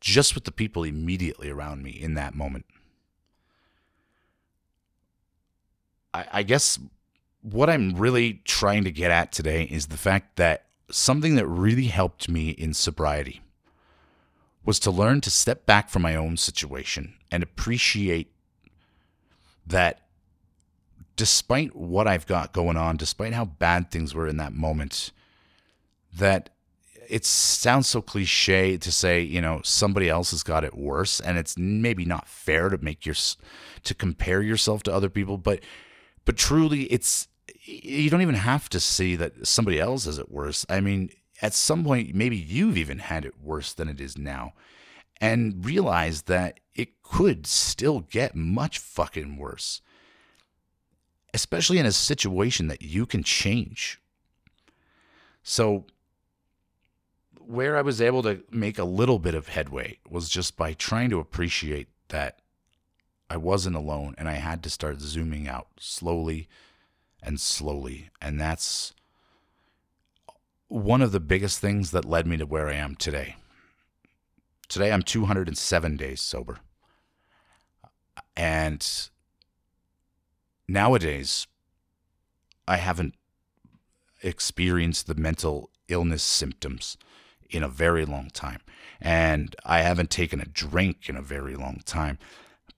just 0.00 0.34
with 0.34 0.44
the 0.44 0.52
people 0.52 0.84
immediately 0.84 1.48
around 1.48 1.82
me 1.82 1.90
in 1.90 2.14
that 2.14 2.34
moment. 2.34 2.66
I, 6.12 6.26
I 6.32 6.42
guess 6.42 6.78
what 7.40 7.68
I'm 7.68 7.94
really 7.94 8.42
trying 8.44 8.84
to 8.84 8.92
get 8.92 9.10
at 9.10 9.32
today 9.32 9.64
is 9.64 9.86
the 9.86 9.96
fact 9.96 10.36
that 10.36 10.66
something 10.90 11.34
that 11.36 11.46
really 11.46 11.86
helped 11.86 12.28
me 12.28 12.50
in 12.50 12.74
sobriety 12.74 13.40
was 14.64 14.78
to 14.80 14.90
learn 14.90 15.20
to 15.22 15.30
step 15.30 15.66
back 15.66 15.88
from 15.88 16.02
my 16.02 16.14
own 16.14 16.36
situation 16.36 17.14
and 17.30 17.42
appreciate 17.42 18.30
that 19.66 20.03
despite 21.16 21.74
what 21.76 22.08
I've 22.08 22.26
got 22.26 22.52
going 22.52 22.76
on, 22.76 22.96
despite 22.96 23.32
how 23.32 23.44
bad 23.44 23.90
things 23.90 24.14
were 24.14 24.26
in 24.26 24.36
that 24.38 24.52
moment, 24.52 25.12
that 26.16 26.50
it 27.08 27.24
sounds 27.24 27.86
so 27.86 28.00
cliche 28.00 28.76
to 28.78 28.90
say, 28.90 29.20
you 29.20 29.40
know, 29.40 29.60
somebody 29.62 30.08
else 30.08 30.30
has 30.30 30.42
got 30.42 30.64
it 30.64 30.76
worse, 30.76 31.20
and 31.20 31.38
it's 31.38 31.56
maybe 31.58 32.04
not 32.04 32.28
fair 32.28 32.68
to 32.68 32.78
make 32.78 33.04
your 33.06 33.14
to 33.84 33.94
compare 33.94 34.42
yourself 34.42 34.82
to 34.84 34.94
other 34.94 35.10
people, 35.10 35.36
but 35.36 35.60
but 36.24 36.36
truly, 36.36 36.84
it's 36.84 37.28
you 37.62 38.10
don't 38.10 38.22
even 38.22 38.34
have 38.34 38.68
to 38.70 38.80
see 38.80 39.16
that 39.16 39.46
somebody 39.46 39.78
else 39.78 40.06
has 40.06 40.18
it 40.18 40.30
worse. 40.30 40.66
I 40.68 40.80
mean, 40.80 41.10
at 41.42 41.54
some 41.54 41.84
point, 41.84 42.14
maybe 42.14 42.36
you've 42.36 42.76
even 42.76 42.98
had 42.98 43.24
it 43.24 43.40
worse 43.40 43.72
than 43.72 43.88
it 43.88 44.00
is 44.00 44.16
now, 44.16 44.54
and 45.20 45.64
realize 45.64 46.22
that 46.22 46.60
it 46.74 47.02
could 47.02 47.46
still 47.46 48.00
get 48.00 48.34
much 48.34 48.78
fucking 48.78 49.36
worse 49.36 49.80
especially 51.34 51.78
in 51.78 51.84
a 51.84 51.92
situation 51.92 52.68
that 52.68 52.80
you 52.80 53.04
can 53.04 53.24
change. 53.24 54.00
So, 55.42 55.84
where 57.38 57.76
I 57.76 57.82
was 57.82 58.00
able 58.00 58.22
to 58.22 58.42
make 58.50 58.78
a 58.78 58.84
little 58.84 59.18
bit 59.18 59.34
of 59.34 59.48
headway 59.48 59.98
was 60.08 60.30
just 60.30 60.56
by 60.56 60.72
trying 60.72 61.10
to 61.10 61.18
appreciate 61.18 61.88
that 62.08 62.38
I 63.28 63.36
wasn't 63.36 63.76
alone 63.76 64.14
and 64.16 64.28
I 64.28 64.34
had 64.34 64.62
to 64.62 64.70
start 64.70 65.00
zooming 65.00 65.46
out 65.46 65.66
slowly 65.78 66.48
and 67.22 67.38
slowly. 67.38 68.08
And 68.22 68.40
that's 68.40 68.94
one 70.68 71.02
of 71.02 71.12
the 71.12 71.20
biggest 71.20 71.58
things 71.58 71.90
that 71.90 72.06
led 72.06 72.26
me 72.26 72.38
to 72.38 72.46
where 72.46 72.68
I 72.68 72.74
am 72.74 72.94
today. 72.94 73.36
Today, 74.68 74.90
I'm 74.90 75.02
207 75.02 75.96
days 75.96 76.22
sober. 76.22 76.60
And 78.34 79.10
nowadays, 80.68 81.46
I 82.66 82.76
haven't 82.76 83.14
experienced 84.22 85.06
the 85.06 85.14
mental 85.14 85.70
illness 85.88 86.22
symptoms 86.22 86.96
in 87.50 87.62
a 87.62 87.68
very 87.68 88.04
long 88.04 88.30
time. 88.30 88.60
And 89.00 89.54
I 89.64 89.80
haven't 89.80 90.10
taken 90.10 90.40
a 90.40 90.46
drink 90.46 91.08
in 91.08 91.16
a 91.16 91.22
very 91.22 91.56
long 91.56 91.82
time. 91.84 92.18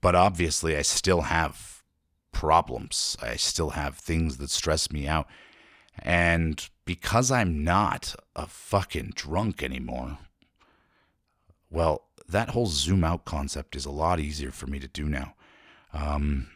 But 0.00 0.14
obviously, 0.14 0.76
I 0.76 0.82
still 0.82 1.22
have 1.22 1.82
problems. 2.32 3.16
I 3.22 3.36
still 3.36 3.70
have 3.70 3.96
things 3.96 4.36
that 4.38 4.50
stress 4.50 4.90
me 4.90 5.06
out. 5.06 5.26
And 5.98 6.68
because 6.84 7.30
I'm 7.30 7.64
not 7.64 8.14
a 8.34 8.46
fucking 8.46 9.12
drunk 9.14 9.62
anymore, 9.62 10.18
well, 11.70 12.04
that 12.28 12.50
whole 12.50 12.66
zoom 12.66 13.04
out 13.04 13.24
concept 13.24 13.76
is 13.76 13.86
a 13.86 13.90
lot 13.90 14.20
easier 14.20 14.50
for 14.50 14.66
me 14.66 14.78
to 14.78 14.88
do 14.88 15.08
now. 15.08 15.34
Um, 15.92 16.48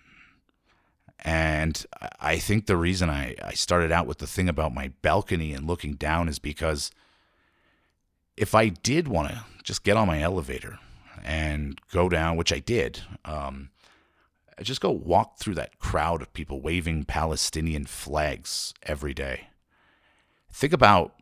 and 1.23 1.85
I 2.19 2.39
think 2.39 2.67
the 2.67 2.77
reason 2.77 3.11
I, 3.11 3.37
I 3.45 3.53
started 3.53 3.93
out 3.93 4.07
with 4.07 4.19
the 4.19 4.27
thing 4.27 4.49
about 4.49 4.75
my 4.75 4.93
balcony 5.03 5.53
and 5.53 5.67
looking 5.67 5.95
down 5.95 6.29
is 6.29 6.39
because 6.39 6.91
if 8.37 8.55
I 8.55 8.69
did 8.69 9.07
want 9.07 9.29
to 9.29 9.45
just 9.62 9.85
get 9.85 9.99
on 9.99 10.07
my 10.07 10.23
elevator 10.23 10.79
and 11.23 11.79
go 11.93 12.09
down, 12.09 12.37
which 12.37 12.53
I 12.53 12.59
did, 12.59 13.03
um, 13.27 13.69
just 14.62 14.81
go 14.81 14.91
walk 14.91 15.39
through 15.39 15.57
that 15.57 15.79
crowd 15.79 16.23
of 16.23 16.33
people 16.33 16.62
waving 16.62 17.05
Palestinian 17.05 17.85
flags 17.85 18.73
every 18.83 19.12
day. 19.12 19.49
Think 20.50 20.73
about, 20.73 21.15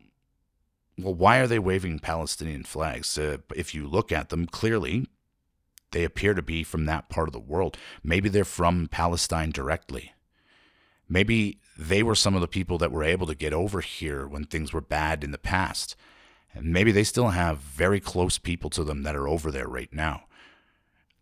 well, 0.97 1.13
why 1.13 1.39
are 1.39 1.47
they 1.47 1.59
waving 1.59 1.99
Palestinian 1.99 2.63
flags? 2.63 3.17
Uh, 3.17 3.37
if 3.53 3.75
you 3.75 3.85
look 3.85 4.13
at 4.13 4.29
them 4.29 4.45
clearly, 4.45 5.07
they 5.91 6.03
appear 6.03 6.33
to 6.33 6.41
be 6.41 6.63
from 6.63 6.85
that 6.85 7.09
part 7.09 7.27
of 7.27 7.33
the 7.33 7.39
world. 7.39 7.77
Maybe 8.03 8.29
they're 8.29 8.45
from 8.45 8.87
Palestine 8.87 9.51
directly. 9.51 10.13
Maybe 11.07 11.59
they 11.77 12.03
were 12.03 12.15
some 12.15 12.35
of 12.35 12.41
the 12.41 12.47
people 12.47 12.77
that 12.77 12.91
were 12.91 13.03
able 13.03 13.25
to 13.27 13.35
get 13.35 13.53
over 13.53 13.81
here 13.81 14.27
when 14.27 14.45
things 14.45 14.71
were 14.71 14.81
bad 14.81 15.23
in 15.23 15.31
the 15.31 15.37
past. 15.37 15.95
And 16.53 16.73
maybe 16.73 16.91
they 16.91 17.03
still 17.03 17.29
have 17.29 17.57
very 17.59 17.99
close 17.99 18.37
people 18.37 18.69
to 18.71 18.83
them 18.83 19.03
that 19.03 19.15
are 19.15 19.27
over 19.27 19.51
there 19.51 19.67
right 19.67 19.91
now. 19.91 20.23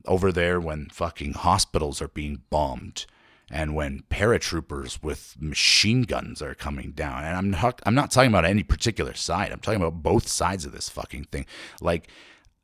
Over 0.05 0.31
there 0.31 0.59
when 0.59 0.87
fucking 0.89 1.33
hospitals 1.33 2.01
are 2.01 2.07
being 2.07 2.43
bombed 2.49 3.05
and 3.49 3.75
when 3.75 4.03
paratroopers 4.09 5.01
with 5.01 5.35
machine 5.39 6.03
guns 6.03 6.41
are 6.41 6.55
coming 6.55 6.91
down. 6.91 7.23
And 7.23 7.35
I'm 7.35 7.51
not 7.51 7.81
I'm 7.85 7.95
not 7.95 8.11
talking 8.11 8.29
about 8.29 8.45
any 8.45 8.63
particular 8.63 9.13
side. 9.13 9.51
I'm 9.51 9.59
talking 9.59 9.81
about 9.81 10.03
both 10.03 10.27
sides 10.27 10.65
of 10.65 10.73
this 10.73 10.89
fucking 10.89 11.25
thing. 11.25 11.45
Like 11.81 12.09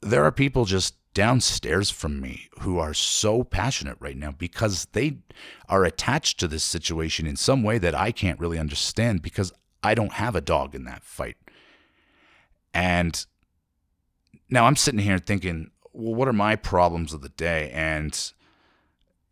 there 0.01 0.25
are 0.25 0.31
people 0.31 0.65
just 0.65 0.95
downstairs 1.13 1.89
from 1.89 2.19
me 2.19 2.49
who 2.59 2.79
are 2.79 2.93
so 2.93 3.43
passionate 3.43 3.97
right 3.99 4.17
now 4.17 4.31
because 4.31 4.85
they 4.93 5.17
are 5.69 5.83
attached 5.83 6.39
to 6.39 6.47
this 6.47 6.63
situation 6.63 7.27
in 7.27 7.35
some 7.35 7.63
way 7.63 7.77
that 7.77 7.95
I 7.95 8.11
can't 8.11 8.39
really 8.39 8.59
understand 8.59 9.21
because 9.21 9.51
I 9.83 9.95
don't 9.95 10.13
have 10.13 10.35
a 10.35 10.41
dog 10.41 10.73
in 10.73 10.85
that 10.85 11.03
fight. 11.03 11.37
And 12.73 13.25
now 14.49 14.65
I'm 14.65 14.75
sitting 14.75 15.01
here 15.01 15.19
thinking, 15.19 15.71
well, 15.91 16.15
what 16.15 16.27
are 16.27 16.33
my 16.33 16.55
problems 16.55 17.13
of 17.13 17.21
the 17.21 17.29
day? 17.29 17.69
And 17.71 18.33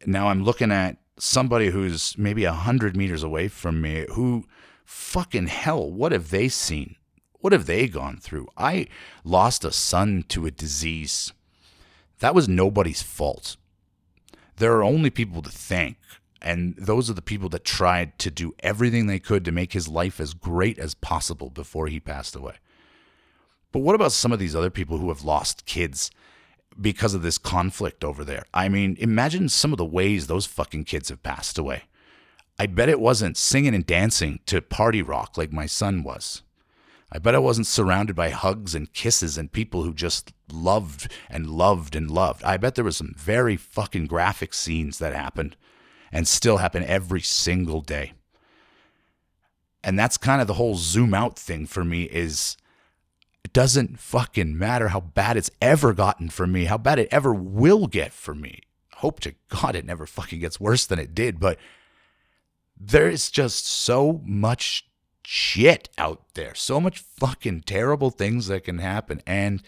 now 0.06 0.30
I'm 0.30 0.44
looking 0.44 0.72
at 0.72 0.98
somebody 1.18 1.70
who's 1.70 2.18
maybe 2.18 2.44
a 2.44 2.54
hundred 2.54 2.96
meters 2.96 3.24
away 3.24 3.48
from 3.48 3.82
me 3.82 4.06
who 4.14 4.46
fucking 4.86 5.48
hell, 5.48 5.92
what 5.92 6.12
have 6.12 6.30
they 6.30 6.48
seen? 6.50 6.96
What 7.40 7.54
have 7.54 7.66
they 7.66 7.88
gone 7.88 8.18
through? 8.18 8.48
I 8.56 8.88
lost 9.24 9.66
a 9.66 9.72
son 9.72 10.26
to 10.30 10.46
a 10.46 10.52
disease 10.52 11.34
that 12.22 12.36
was 12.36 12.48
nobody's 12.48 13.02
fault. 13.02 13.58
There 14.58 14.74
are 14.74 14.84
only 14.84 15.10
people 15.10 15.42
to 15.42 15.50
thank, 15.50 15.98
and 16.42 16.76
those 16.78 17.10
are 17.10 17.14
the 17.14 17.22
people 17.22 17.50
that 17.50 17.66
tried 17.66 18.20
to 18.20 18.30
do 18.30 18.54
everything 18.60 19.08
they 19.08 19.20
could 19.20 19.44
to 19.46 19.52
make 19.52 19.74
his 19.74 19.88
life 19.88 20.20
as 20.20 20.36
great 20.36 20.78
as 20.78 20.94
possible 20.94 21.50
before 21.50 21.88
he 21.88 22.00
passed 22.00 22.36
away. 22.36 22.56
But 23.72 23.80
what 23.80 23.96
about 23.96 24.12
some 24.12 24.32
of 24.32 24.38
these 24.40 24.56
other 24.56 24.70
people 24.70 25.00
who 25.00 25.10
have 25.10 25.24
lost 25.24 25.66
kids 25.66 26.12
because 26.80 27.16
of 27.16 27.24
this 27.24 27.40
conflict 27.40 28.04
over 28.04 28.24
there? 28.24 28.44
I 28.54 28.70
mean, 28.70 28.98
imagine 29.00 29.50
some 29.50 29.72
of 29.72 29.78
the 29.78 29.86
ways 29.86 30.28
those 30.28 30.46
fucking 30.46 30.84
kids 30.84 31.10
have 31.10 31.24
passed 31.24 31.58
away. 31.58 31.84
I 32.60 32.68
bet 32.68 32.90
it 32.90 33.00
wasn't 33.00 33.38
singing 33.38 33.74
and 33.74 33.86
dancing 33.86 34.42
to 34.46 34.62
party 34.62 35.02
rock 35.02 35.38
like 35.38 35.52
my 35.52 35.66
son 35.66 36.04
was. 36.04 36.44
I 37.12 37.20
bet 37.20 37.36
I 37.36 37.40
wasn't 37.40 37.68
surrounded 37.68 38.16
by 38.16 38.30
hugs 38.30 38.74
and 38.74 38.92
kisses 38.94 39.38
and 39.38 39.52
people 39.52 39.84
who 39.84 39.94
just 39.94 40.34
loved 40.52 41.12
and 41.30 41.50
loved 41.50 41.96
and 41.96 42.10
loved. 42.10 42.44
I 42.44 42.56
bet 42.56 42.76
there 42.76 42.86
was 42.86 42.98
some 42.98 43.14
very 43.18 43.58
fucking 43.58 44.08
graphic 44.08 44.54
scenes 44.54 44.98
that 45.00 45.14
happened 45.14 45.58
and 46.12 46.28
still 46.28 46.58
happen 46.58 46.84
every 46.84 47.22
single 47.22 47.82
day. 47.82 48.14
And 49.84 50.00
that's 50.00 50.18
kind 50.18 50.40
of 50.42 50.48
the 50.48 50.54
whole 50.54 50.76
zoom 50.76 51.14
out 51.14 51.38
thing 51.38 51.66
for 51.66 51.84
me 51.84 52.04
is 52.04 52.56
it 53.44 53.52
doesn't 53.52 54.00
fucking 54.00 54.58
matter 54.58 54.90
how 54.90 55.02
bad 55.02 55.36
it's 55.36 55.52
ever 55.62 55.94
gotten 55.94 56.30
for 56.30 56.48
me, 56.48 56.66
how 56.66 56.78
bad 56.78 57.00
it 57.00 57.10
ever 57.12 57.34
will 57.34 57.88
get 57.88 58.14
for 58.14 58.34
me. 58.34 58.62
Hope 58.96 59.20
to 59.22 59.34
God 59.50 59.76
it 59.76 59.86
never 59.86 60.06
fucking 60.06 60.40
gets 60.40 60.60
worse 60.60 60.86
than 60.86 61.00
it 61.00 61.16
did, 61.16 61.40
but 61.40 61.58
there 62.80 63.10
is 63.10 63.32
just 63.32 63.66
so 63.66 64.22
much 64.24 64.86
shit 65.24 65.90
out 65.98 66.22
there. 66.34 66.56
So 66.56 66.80
much 66.80 67.00
fucking 67.00 67.62
terrible 67.62 68.10
things 68.10 68.48
that 68.48 68.64
can 68.64 68.80
happen. 68.80 69.22
And 69.26 69.62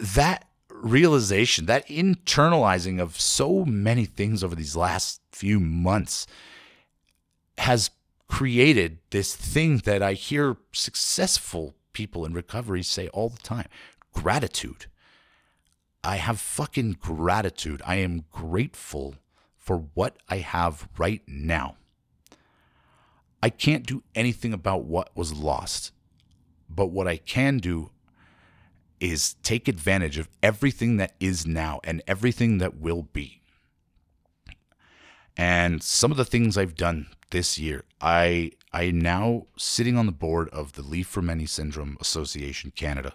that 0.00 0.46
realization, 0.70 1.66
that 1.66 1.86
internalizing 1.88 3.00
of 3.00 3.20
so 3.20 3.64
many 3.64 4.04
things 4.04 4.42
over 4.42 4.54
these 4.54 4.76
last 4.76 5.20
few 5.32 5.60
months 5.60 6.26
has 7.58 7.90
created 8.28 8.98
this 9.10 9.34
thing 9.34 9.78
that 9.78 10.02
I 10.02 10.14
hear 10.14 10.56
successful 10.72 11.74
people 11.92 12.24
in 12.24 12.32
recovery 12.32 12.82
say 12.82 13.08
all 13.08 13.28
the 13.28 13.42
time 13.42 13.68
gratitude. 14.12 14.86
I 16.02 16.16
have 16.16 16.40
fucking 16.40 16.96
gratitude. 17.00 17.82
I 17.84 17.96
am 17.96 18.24
grateful 18.32 19.16
for 19.58 19.84
what 19.94 20.16
I 20.28 20.36
have 20.36 20.88
right 20.96 21.22
now. 21.26 21.76
I 23.42 23.50
can't 23.50 23.86
do 23.86 24.02
anything 24.14 24.52
about 24.52 24.84
what 24.84 25.16
was 25.16 25.32
lost. 25.32 25.92
But 26.68 26.86
what 26.86 27.08
I 27.08 27.16
can 27.16 27.58
do 27.58 27.90
is 29.00 29.34
take 29.42 29.66
advantage 29.66 30.18
of 30.18 30.28
everything 30.42 30.98
that 30.98 31.14
is 31.18 31.46
now 31.46 31.80
and 31.84 32.02
everything 32.06 32.58
that 32.58 32.76
will 32.76 33.02
be. 33.02 33.40
And 35.36 35.82
some 35.82 36.10
of 36.10 36.18
the 36.18 36.24
things 36.24 36.58
I've 36.58 36.74
done 36.74 37.08
this 37.30 37.58
year, 37.58 37.84
I 38.00 38.52
I 38.72 38.84
am 38.84 39.00
now 39.00 39.46
sitting 39.56 39.96
on 39.96 40.06
the 40.06 40.12
board 40.12 40.48
of 40.50 40.74
the 40.74 40.82
Li-Fraumeni 40.82 41.48
Syndrome 41.48 41.96
Association 42.00 42.72
Canada. 42.76 43.14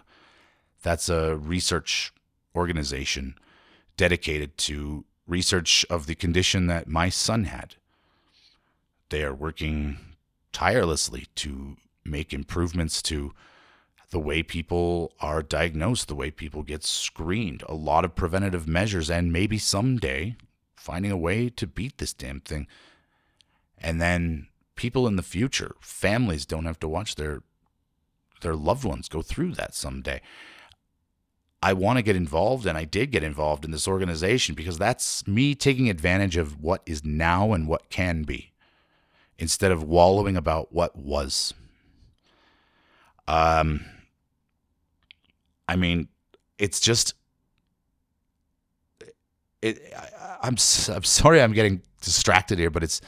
That's 0.82 1.08
a 1.08 1.36
research 1.36 2.12
organization 2.54 3.36
dedicated 3.96 4.58
to 4.58 5.04
research 5.26 5.86
of 5.88 6.06
the 6.06 6.14
condition 6.14 6.66
that 6.66 6.88
my 6.88 7.08
son 7.08 7.44
had. 7.44 7.76
They 9.08 9.22
are 9.22 9.34
working 9.34 9.98
tirelessly 10.56 11.26
to 11.34 11.76
make 12.02 12.32
improvements 12.32 13.02
to 13.02 13.30
the 14.08 14.18
way 14.18 14.42
people 14.42 15.12
are 15.20 15.42
diagnosed, 15.42 16.08
the 16.08 16.14
way 16.14 16.30
people 16.30 16.62
get 16.62 16.82
screened, 16.82 17.62
a 17.68 17.74
lot 17.74 18.06
of 18.06 18.14
preventative 18.14 18.66
measures, 18.66 19.10
and 19.10 19.30
maybe 19.30 19.58
someday 19.58 20.34
finding 20.74 21.12
a 21.12 21.16
way 21.16 21.50
to 21.50 21.66
beat 21.66 21.98
this 21.98 22.14
damn 22.14 22.40
thing. 22.40 22.66
And 23.76 24.00
then 24.00 24.48
people 24.76 25.06
in 25.06 25.16
the 25.16 25.22
future, 25.22 25.76
families 25.78 26.46
don't 26.46 26.64
have 26.64 26.80
to 26.80 26.88
watch 26.88 27.16
their 27.16 27.42
their 28.40 28.56
loved 28.56 28.84
ones 28.84 29.10
go 29.10 29.20
through 29.20 29.52
that 29.52 29.74
someday. 29.74 30.22
I 31.62 31.74
want 31.74 31.98
to 31.98 32.02
get 32.02 32.16
involved 32.16 32.64
and 32.64 32.78
I 32.78 32.84
did 32.84 33.10
get 33.10 33.22
involved 33.22 33.66
in 33.66 33.72
this 33.72 33.88
organization 33.88 34.54
because 34.54 34.78
that's 34.78 35.26
me 35.26 35.54
taking 35.54 35.90
advantage 35.90 36.38
of 36.38 36.62
what 36.62 36.82
is 36.86 37.04
now 37.04 37.52
and 37.52 37.68
what 37.68 37.90
can 37.90 38.22
be 38.22 38.52
instead 39.38 39.72
of 39.72 39.82
wallowing 39.82 40.36
about 40.36 40.72
what 40.72 40.96
was. 40.96 41.54
Um 43.28 43.84
I 45.68 45.76
mean, 45.76 46.08
it's 46.58 46.80
just 46.80 47.14
it 49.62 49.80
I, 49.96 50.36
I'm 50.42 50.56
I'm 50.88 51.04
sorry 51.04 51.42
I'm 51.42 51.52
getting 51.52 51.82
distracted 52.00 52.58
here, 52.58 52.70
but 52.70 52.82
it's 52.82 53.00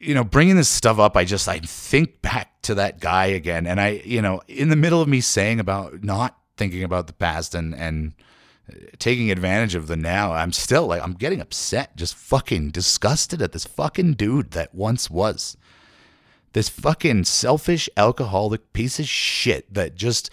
you 0.00 0.14
know, 0.14 0.24
bringing 0.24 0.56
this 0.56 0.68
stuff 0.68 0.98
up, 0.98 1.16
I 1.16 1.24
just 1.24 1.46
I 1.46 1.58
think 1.58 2.22
back 2.22 2.62
to 2.62 2.74
that 2.76 3.00
guy 3.00 3.26
again, 3.26 3.66
and 3.66 3.80
I, 3.80 4.02
you 4.04 4.22
know, 4.22 4.40
in 4.48 4.70
the 4.70 4.76
middle 4.76 5.02
of 5.02 5.08
me 5.08 5.20
saying 5.20 5.60
about 5.60 6.02
not 6.02 6.38
thinking 6.56 6.82
about 6.82 7.06
the 7.06 7.12
past 7.12 7.54
and 7.54 7.74
and 7.74 8.14
taking 8.98 9.30
advantage 9.30 9.74
of 9.74 9.86
the 9.86 9.96
now, 9.96 10.32
I'm 10.32 10.52
still 10.52 10.86
like 10.86 11.02
I'm 11.02 11.14
getting 11.14 11.40
upset, 11.40 11.96
just 11.96 12.14
fucking 12.14 12.70
disgusted 12.70 13.42
at 13.42 13.52
this 13.52 13.64
fucking 13.64 14.14
dude 14.14 14.52
that 14.52 14.74
once 14.74 15.10
was. 15.10 15.56
This 16.52 16.68
fucking 16.68 17.24
selfish 17.24 17.88
alcoholic 17.96 18.72
piece 18.72 18.98
of 18.98 19.08
shit 19.08 19.72
that 19.72 19.94
just 19.94 20.30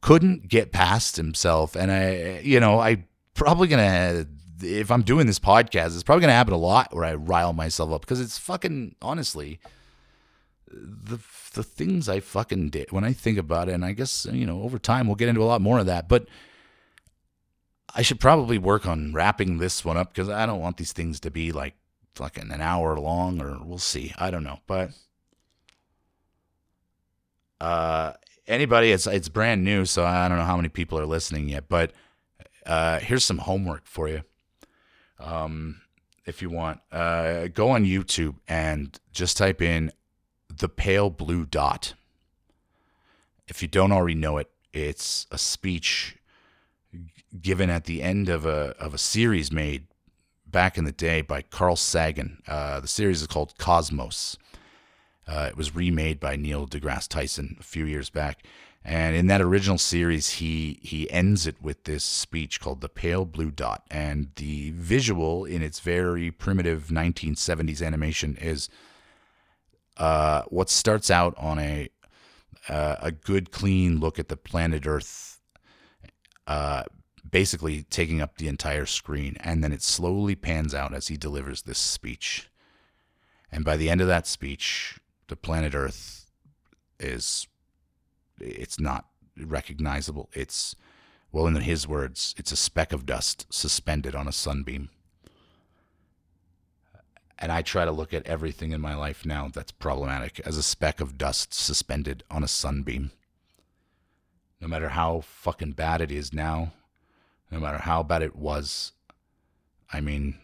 couldn't 0.00 0.48
get 0.48 0.72
past 0.72 1.16
himself 1.16 1.74
and 1.74 1.90
I 1.90 2.40
you 2.42 2.60
know, 2.60 2.78
I 2.80 3.04
probably 3.34 3.68
to 3.80 4.26
if 4.62 4.90
I'm 4.90 5.02
doing 5.02 5.26
this 5.26 5.38
podcast, 5.38 5.94
it's 5.94 6.02
probably 6.02 6.22
to 6.28 6.34
happen 6.34 6.54
a 6.54 6.58
lot 6.58 6.94
where 6.94 7.04
I 7.04 7.14
rile 7.14 7.52
myself 7.52 7.92
up 7.92 8.02
because 8.02 8.20
it's 8.20 8.38
fucking 8.38 8.96
honestly 9.02 9.60
the 10.76 11.18
the 11.54 11.62
things 11.62 12.08
I 12.08 12.20
fucking 12.20 12.70
did 12.70 12.90
when 12.90 13.04
I 13.04 13.12
think 13.12 13.38
about 13.38 13.68
it, 13.68 13.72
and 13.72 13.84
I 13.84 13.92
guess 13.92 14.26
you 14.30 14.46
know 14.46 14.62
over 14.62 14.78
time 14.78 15.06
we'll 15.06 15.16
get 15.16 15.28
into 15.28 15.42
a 15.42 15.46
lot 15.46 15.60
more 15.60 15.78
of 15.78 15.86
that. 15.86 16.08
But 16.08 16.26
I 17.94 18.02
should 18.02 18.20
probably 18.20 18.58
work 18.58 18.86
on 18.86 19.12
wrapping 19.12 19.58
this 19.58 19.84
one 19.84 19.96
up 19.96 20.12
because 20.12 20.28
I 20.28 20.46
don't 20.46 20.60
want 20.60 20.76
these 20.76 20.92
things 20.92 21.20
to 21.20 21.30
be 21.30 21.52
like 21.52 21.74
fucking 22.14 22.50
an 22.50 22.60
hour 22.60 22.98
long, 22.98 23.40
or 23.40 23.58
we'll 23.62 23.78
see. 23.78 24.12
I 24.18 24.30
don't 24.30 24.44
know, 24.44 24.60
but 24.66 24.90
uh, 27.60 28.14
anybody, 28.46 28.90
it's 28.92 29.06
it's 29.06 29.28
brand 29.28 29.64
new, 29.64 29.84
so 29.84 30.04
I 30.04 30.28
don't 30.28 30.38
know 30.38 30.44
how 30.44 30.56
many 30.56 30.68
people 30.68 30.98
are 30.98 31.06
listening 31.06 31.48
yet, 31.48 31.68
but. 31.68 31.92
Uh, 32.66 32.98
here's 32.98 33.24
some 33.24 33.36
homework 33.36 33.86
for 33.86 34.08
you 34.08 34.22
um, 35.18 35.82
if 36.24 36.40
you 36.40 36.50
want. 36.50 36.80
Uh, 36.90 37.48
go 37.48 37.70
on 37.70 37.84
YouTube 37.84 38.36
and 38.48 38.98
just 39.12 39.36
type 39.36 39.60
in 39.60 39.92
the 40.48 40.68
pale 40.68 41.10
blue 41.10 41.44
dot. 41.44 41.94
If 43.46 43.60
you 43.60 43.68
don't 43.68 43.92
already 43.92 44.14
know 44.14 44.38
it, 44.38 44.50
it's 44.72 45.26
a 45.30 45.38
speech 45.38 46.16
given 47.40 47.70
at 47.70 47.84
the 47.84 48.02
end 48.02 48.28
of 48.28 48.46
a 48.46 48.74
of 48.78 48.94
a 48.94 48.98
series 48.98 49.50
made 49.52 49.86
back 50.46 50.78
in 50.78 50.84
the 50.84 50.92
day 50.92 51.20
by 51.20 51.42
Carl 51.42 51.76
Sagan. 51.76 52.42
Uh, 52.46 52.80
the 52.80 52.88
series 52.88 53.20
is 53.20 53.26
called 53.26 53.58
Cosmos. 53.58 54.36
Uh, 55.26 55.48
it 55.50 55.56
was 55.56 55.74
remade 55.74 56.20
by 56.20 56.36
Neil 56.36 56.66
deGrasse 56.66 57.08
Tyson 57.08 57.56
a 57.58 57.62
few 57.62 57.84
years 57.86 58.10
back, 58.10 58.44
and 58.84 59.16
in 59.16 59.26
that 59.28 59.40
original 59.40 59.78
series, 59.78 60.30
he 60.30 60.78
he 60.82 61.10
ends 61.10 61.46
it 61.46 61.60
with 61.62 61.84
this 61.84 62.04
speech 62.04 62.60
called 62.60 62.80
"The 62.82 62.88
Pale 62.88 63.26
Blue 63.26 63.50
Dot," 63.50 63.84
and 63.90 64.28
the 64.36 64.70
visual 64.72 65.44
in 65.44 65.62
its 65.62 65.80
very 65.80 66.30
primitive 66.30 66.88
1970s 66.88 67.84
animation 67.84 68.36
is 68.36 68.68
uh, 69.96 70.42
what 70.48 70.68
starts 70.68 71.10
out 71.10 71.34
on 71.38 71.58
a 71.58 71.88
uh, 72.68 72.96
a 73.00 73.12
good, 73.12 73.50
clean 73.50 74.00
look 74.00 74.18
at 74.18 74.28
the 74.28 74.36
planet 74.36 74.86
Earth, 74.86 75.40
uh, 76.46 76.84
basically 77.34 77.82
taking 77.90 78.20
up 78.20 78.38
the 78.38 78.46
entire 78.46 78.86
screen, 78.86 79.36
and 79.40 79.64
then 79.64 79.72
it 79.72 79.82
slowly 79.82 80.36
pans 80.36 80.72
out 80.72 80.94
as 80.94 81.08
he 81.08 81.16
delivers 81.16 81.62
this 81.62 81.80
speech. 81.80 82.48
And 83.50 83.64
by 83.64 83.76
the 83.76 83.90
end 83.90 84.00
of 84.00 84.06
that 84.06 84.28
speech, 84.28 85.00
the 85.26 85.34
planet 85.34 85.74
Earth 85.74 86.30
is 87.00 87.48
it's 88.40 88.78
not 88.78 89.06
recognizable. 89.36 90.30
It's, 90.32 90.76
well, 91.32 91.48
in 91.48 91.56
his 91.56 91.88
words, 91.88 92.36
it's 92.38 92.52
a 92.52 92.56
speck 92.56 92.92
of 92.92 93.04
dust 93.04 93.52
suspended 93.52 94.14
on 94.14 94.28
a 94.28 94.32
sunbeam. 94.32 94.90
And 97.36 97.50
I 97.50 97.62
try 97.62 97.84
to 97.84 97.90
look 97.90 98.14
at 98.14 98.28
everything 98.28 98.70
in 98.70 98.80
my 98.80 98.94
life 98.94 99.26
now 99.26 99.50
that's 99.52 99.72
problematic 99.72 100.40
as 100.46 100.56
a 100.56 100.62
speck 100.62 101.00
of 101.00 101.18
dust 101.18 101.52
suspended 101.52 102.22
on 102.30 102.44
a 102.44 102.48
sunbeam. 102.48 103.10
No 104.60 104.68
matter 104.68 104.90
how 104.90 105.22
fucking 105.22 105.72
bad 105.72 106.00
it 106.00 106.12
is 106.12 106.32
now, 106.32 106.70
no 107.50 107.60
matter 107.60 107.78
how 107.78 108.02
bad 108.02 108.22
it 108.22 108.36
was, 108.36 108.92
I 109.92 110.00
mean, 110.00 110.38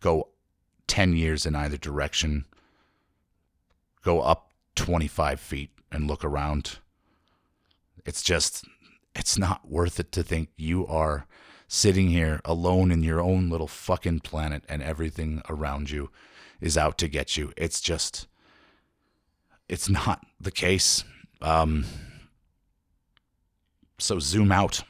go 0.00 0.28
10 0.86 1.16
years 1.16 1.46
in 1.46 1.54
either 1.54 1.76
direction, 1.76 2.44
go 4.02 4.20
up 4.20 4.52
25 4.74 5.40
feet, 5.40 5.70
and 5.90 6.06
look 6.06 6.24
around. 6.24 6.78
It's 8.04 8.22
just, 8.22 8.64
it's 9.14 9.38
not 9.38 9.70
worth 9.70 10.00
it 10.00 10.12
to 10.12 10.22
think 10.22 10.50
you 10.56 10.86
are 10.86 11.26
sitting 11.68 12.08
here 12.08 12.40
alone 12.44 12.90
in 12.90 13.02
your 13.02 13.20
own 13.20 13.48
little 13.48 13.68
fucking 13.68 14.20
planet 14.20 14.62
and 14.68 14.82
everything 14.82 15.40
around 15.48 15.90
you 15.90 16.10
is 16.60 16.76
out 16.76 16.98
to 16.98 17.08
get 17.08 17.36
you. 17.36 17.52
It's 17.56 17.80
just, 17.80 18.26
it's 19.68 19.88
not 19.88 20.26
the 20.40 20.50
case. 20.50 21.04
Um, 21.40 21.86
so 23.98 24.18
zoom 24.18 24.52
out 24.52 24.82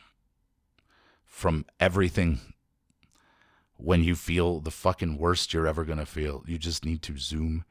from 1.33 1.65
everything 1.81 2.39
when 3.79 4.05
you 4.05 4.15
feel 4.15 4.61
the 4.61 4.71
fucking 4.71 5.17
worst 5.17 5.55
you're 5.55 5.67
ever 5.67 5.83
going 5.83 5.99
to 5.99 6.05
feel. 6.05 6.45
You 6.47 6.59
just 6.59 6.85
need 6.85 7.01
to 7.03 7.17
zoom 7.17 7.65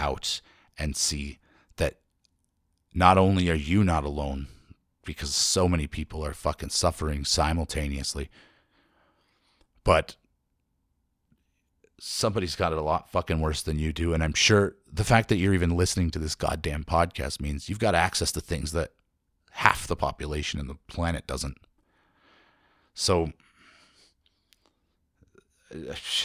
out 0.00 0.40
and 0.78 0.96
see 0.96 1.38
that 1.76 1.98
not 2.94 3.18
only 3.18 3.50
are 3.50 3.54
you 3.54 3.84
not 3.84 4.04
alone, 4.04 4.46
because 5.04 5.36
so 5.36 5.68
many 5.68 5.86
people 5.86 6.24
are 6.24 6.32
fucking 6.32 6.70
suffering 6.70 7.26
simultaneously, 7.26 8.30
but 9.84 10.16
somebody's 12.00 12.56
got 12.56 12.72
it 12.72 12.78
a 12.78 12.82
lot 12.82 13.12
fucking 13.12 13.38
worse 13.38 13.60
than 13.60 13.78
you 13.78 13.92
do. 13.92 14.14
And 14.14 14.24
I'm 14.24 14.32
sure 14.32 14.76
the 14.90 15.04
fact 15.04 15.28
that 15.28 15.36
you're 15.36 15.52
even 15.52 15.76
listening 15.76 16.10
to 16.12 16.18
this 16.18 16.34
goddamn 16.34 16.84
podcast 16.84 17.38
means 17.38 17.68
you've 17.68 17.78
got 17.78 17.94
access 17.94 18.32
to 18.32 18.40
things 18.40 18.72
that 18.72 18.92
half 19.50 19.86
the 19.86 19.94
population 19.94 20.58
in 20.58 20.68
the 20.68 20.78
planet 20.88 21.26
doesn't. 21.26 21.58
So 22.94 23.32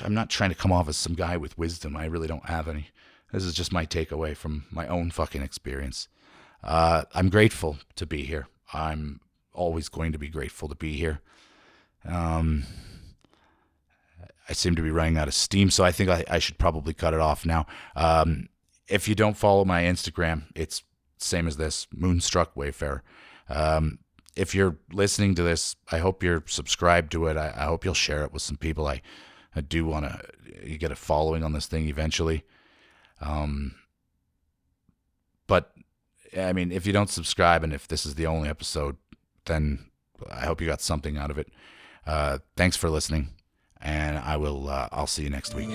I'm 0.03 0.13
not 0.13 0.29
trying 0.29 0.51
to 0.51 0.55
come 0.55 0.71
off 0.71 0.87
as 0.87 0.97
some 0.97 1.15
guy 1.15 1.35
with 1.37 1.57
wisdom. 1.57 1.97
I 1.97 2.05
really 2.05 2.27
don't 2.27 2.45
have 2.45 2.67
any. 2.67 2.89
This 3.31 3.43
is 3.43 3.53
just 3.53 3.71
my 3.73 3.85
takeaway 3.85 4.35
from 4.35 4.65
my 4.71 4.87
own 4.87 5.11
fucking 5.11 5.41
experience. 5.41 6.07
Uh, 6.63 7.03
I'm 7.13 7.29
grateful 7.29 7.77
to 7.95 8.05
be 8.05 8.23
here. 8.23 8.47
I'm 8.73 9.19
always 9.53 9.89
going 9.89 10.11
to 10.11 10.17
be 10.17 10.29
grateful 10.29 10.69
to 10.69 10.75
be 10.75 10.93
here. 10.93 11.21
Um, 12.05 12.63
I 14.47 14.53
seem 14.53 14.75
to 14.75 14.81
be 14.81 14.91
running 14.91 15.17
out 15.17 15.27
of 15.27 15.33
steam, 15.33 15.69
so 15.69 15.83
I 15.83 15.91
think 15.91 16.09
I, 16.09 16.23
I 16.29 16.39
should 16.39 16.57
probably 16.57 16.93
cut 16.93 17.13
it 17.13 17.19
off 17.19 17.45
now. 17.45 17.65
Um, 17.95 18.49
if 18.87 19.07
you 19.07 19.15
don't 19.15 19.37
follow 19.37 19.63
my 19.63 19.83
Instagram, 19.83 20.45
it's 20.55 20.83
same 21.17 21.47
as 21.47 21.57
this 21.57 21.87
Moonstruck 21.93 22.55
Wayfarer. 22.55 23.03
Um, 23.47 23.99
if 24.35 24.55
you're 24.55 24.77
listening 24.91 25.35
to 25.35 25.43
this, 25.43 25.75
I 25.91 25.99
hope 25.99 26.23
you're 26.23 26.43
subscribed 26.47 27.11
to 27.13 27.27
it. 27.27 27.37
I, 27.37 27.53
I 27.55 27.65
hope 27.65 27.85
you'll 27.85 27.93
share 27.93 28.23
it 28.23 28.31
with 28.31 28.41
some 28.41 28.57
people. 28.57 28.87
I, 28.87 29.01
I 29.55 29.61
do 29.61 29.85
want 29.85 30.05
to 30.05 30.77
get 30.77 30.91
a 30.91 30.95
following 30.95 31.43
on 31.43 31.53
this 31.53 31.67
thing 31.67 31.87
eventually. 31.87 32.43
Um, 33.21 33.75
but 35.47 35.71
I 36.37 36.53
mean, 36.53 36.71
if 36.71 36.85
you 36.85 36.93
don't 36.93 37.09
subscribe 37.09 37.63
and 37.63 37.73
if 37.73 37.87
this 37.87 38.05
is 38.05 38.15
the 38.15 38.27
only 38.27 38.49
episode, 38.49 38.97
then 39.45 39.89
I 40.29 40.45
hope 40.45 40.61
you 40.61 40.67
got 40.67 40.81
something 40.81 41.17
out 41.17 41.31
of 41.31 41.37
it. 41.37 41.49
Uh, 42.05 42.39
thanks 42.55 42.77
for 42.77 42.89
listening, 42.89 43.29
and 43.81 44.17
I 44.17 44.37
will. 44.37 44.69
Uh, 44.69 44.89
I'll 44.91 45.07
see 45.07 45.23
you 45.23 45.29
next 45.29 45.53
week. 45.53 45.69